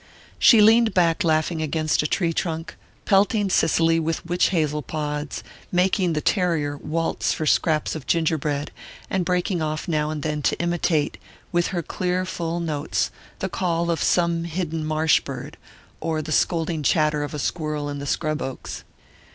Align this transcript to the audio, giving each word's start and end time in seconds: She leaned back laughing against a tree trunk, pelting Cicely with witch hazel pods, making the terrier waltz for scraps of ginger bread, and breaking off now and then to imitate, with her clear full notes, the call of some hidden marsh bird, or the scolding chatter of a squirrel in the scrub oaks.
She 0.39 0.61
leaned 0.61 0.95
back 0.95 1.23
laughing 1.23 1.61
against 1.61 2.01
a 2.01 2.07
tree 2.07 2.33
trunk, 2.33 2.75
pelting 3.05 3.51
Cicely 3.51 3.99
with 3.99 4.25
witch 4.25 4.47
hazel 4.49 4.81
pods, 4.81 5.43
making 5.71 6.13
the 6.13 6.21
terrier 6.21 6.75
waltz 6.77 7.33
for 7.33 7.45
scraps 7.45 7.93
of 7.93 8.07
ginger 8.07 8.39
bread, 8.39 8.71
and 9.11 9.23
breaking 9.23 9.61
off 9.61 9.87
now 9.87 10.09
and 10.09 10.23
then 10.23 10.41
to 10.41 10.57
imitate, 10.59 11.19
with 11.51 11.67
her 11.67 11.83
clear 11.83 12.25
full 12.25 12.59
notes, 12.59 13.11
the 13.37 13.47
call 13.47 13.91
of 13.91 14.01
some 14.01 14.45
hidden 14.45 14.83
marsh 14.83 15.19
bird, 15.19 15.55
or 15.99 16.23
the 16.23 16.31
scolding 16.31 16.81
chatter 16.81 17.21
of 17.21 17.35
a 17.35 17.37
squirrel 17.37 17.87
in 17.87 17.99
the 17.99 18.07
scrub 18.07 18.41
oaks. 18.41 18.83